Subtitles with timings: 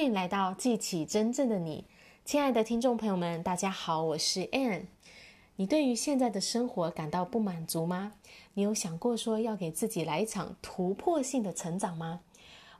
[0.00, 1.84] 欢迎来到记起真正的你，
[2.24, 4.86] 亲爱的听众朋友们，大家好，我是 Ann。
[5.56, 8.14] 你对于现在的生活感到不满足吗？
[8.54, 12.20] 你有想过说要给自己来一场突破性的成长吗？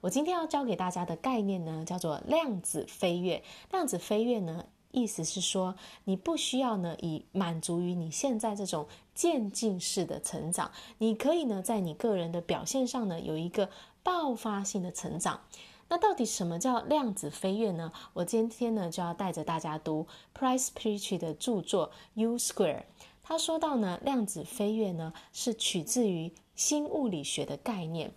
[0.00, 3.42] 我今天要教给大家的概念呢，叫做量子飞跃。
[3.70, 5.74] 量子飞跃呢，意思是说
[6.04, 13.68] 你不需要呢以满足于你现在这种渐进式的成长，你可以呢在你个人的表现上呢有一个
[14.02, 15.42] 爆发性的成长。
[15.90, 17.92] 那到底什么叫量子飞跃呢？
[18.12, 20.06] 我今天呢就要带着大家读
[20.38, 22.76] Price-Pritchett 的著作《U Square》。
[23.24, 28.12] 他说到呢，量子飞跃呢是取自于新物理学的概念，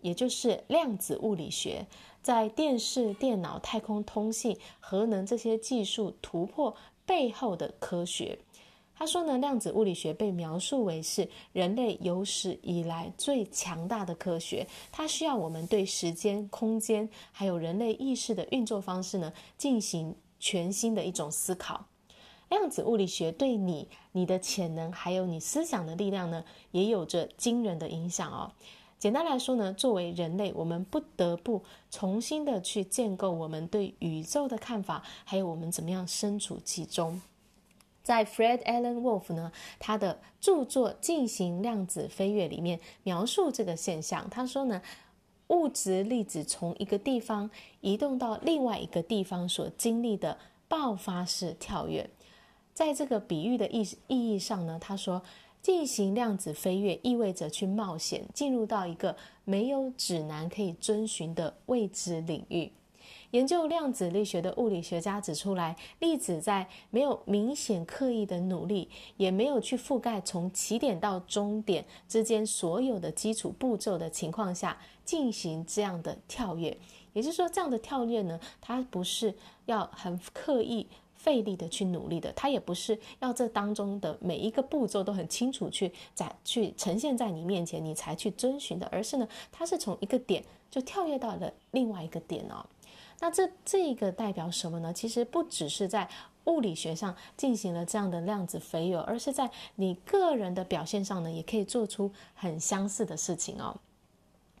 [0.00, 1.86] 也就是量子物理学
[2.22, 6.74] 在电视、电脑、太空通信、核能这些技术突破
[7.06, 8.40] 背后的科学。
[9.02, 14.64] 他说呢，量子物理学被描述为是人类有史以来最强大的科学。
[14.92, 21.84] 它需要我们对时间、空间，还有人类意识的运作方式呢，进行全新的一种思考。
[22.48, 28.52] 量子物理学对你、你的潜能，还有你思想的力量呢，也有着惊人的影响哦。
[29.00, 37.20] 简单来说呢，作为人类，我们不得不重新的去建构我们对宇宙的看法，还有我们怎么样身处其中。
[38.02, 44.28] 在 Fred Alan Wolf 呢，他的著作《进行量子飞跃》里面描述这个现象。
[44.28, 44.82] 他说呢，
[45.48, 47.50] 物质粒子从一个地方
[47.80, 52.08] 移动到另外一个地方所经历的爆发式跳跃，
[52.74, 55.22] 在这个比喻的意意义上呢，他说，
[55.60, 62.72] 进行量子飞跃意味着去冒险，进入到一个没有指南可以遵循的未知领域。
[63.32, 76.76] 研究量子力学的物理学家指出来，粒子在没有明显刻意的努力，也没有去覆盖从起点到终点之间所有的基础步骤的情况下进行这样的跳跃。
[77.12, 79.34] 也就是说，这样的跳跃呢，它不是
[79.66, 92.64] 要很刻意费力的去努力的，它也不是要这当中的每一个步骤都很清楚去展去呈现在你面前，你才去遵循的，而是呢，它是从一个点就跳跃到了另外一个点哦。
[93.20, 94.92] 那这这个代表什么呢？
[94.92, 96.08] 其实不只是在
[96.44, 103.80] 物理学上进行了这样的量子飞跃，而是在你个人的表现上呢，也可以做出很相似的事情哦。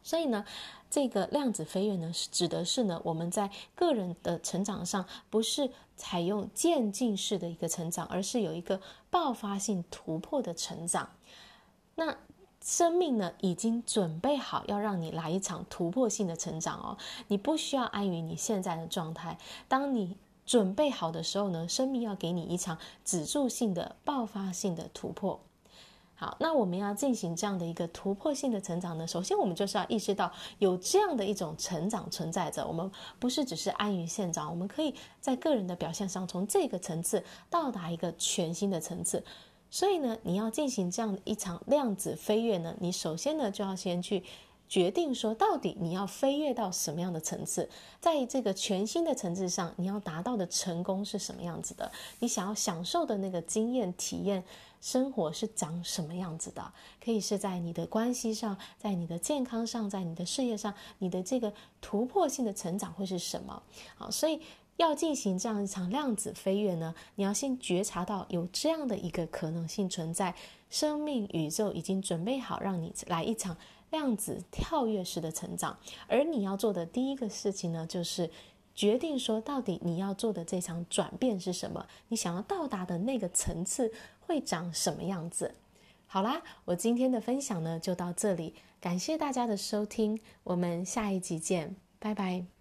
[0.02, 0.44] 所以呢，
[0.90, 8.80] 这个量子飞跃呢，指的是呢，我们在个人的成长上，不是采用渐进式的一个成长，而是有一个
[9.10, 11.10] 爆发性突破的成长。
[11.96, 12.16] 那。
[12.62, 16.96] 生命呢，已经准备好要让你来一场突破性的成长哦。
[17.28, 19.36] 你不需要安于你现在的状态。
[19.68, 25.40] 当你准备好的时候呢，生命要给你一场指数性的爆发性的突破。
[26.14, 30.30] 好，那我们要进行这样的一个突破性的成长呢，首先我们就是要意识到
[30.60, 32.64] 有这样的一种成长存在着。
[32.64, 39.24] 我们不是只是安于现状，我们可以在个人的表现上，从这个层次到达一个全新的层次。
[39.72, 44.22] 所以呢，你要进行这样一场量子飞跃呢，你首先呢就要先去
[44.68, 51.90] 决定说，到底你要飞跃到什么样的层次，在这个全新的层次上，你要达到的成功是什么样子的？
[52.18, 54.44] 你想要享受的那个经验体验
[54.82, 56.70] 生活是长什么样子的？
[57.02, 61.50] 可以是在你的关系上，在你的健康上，在你的事业上，你的这个
[61.80, 63.62] 突破性的成长会是什么？
[63.96, 64.42] 好，所以。
[64.76, 70.34] 要进行这样一场量子飞跃呢，你要先觉察到有这样的一个可能性存在，
[70.70, 73.56] 生命宇宙已经准备好让你来一场
[73.90, 75.78] 量子跳跃式的成长，
[76.08, 78.30] 而你要做的第一个事情呢，就是
[78.74, 85.54] 决定说到底你要做的这场转变是什么，你想要到达的那个层次会长什么样子。
[86.06, 92.51] 好啦，我今天的分享呢就到这里，感谢大家的收听，我们下一集见，拜拜。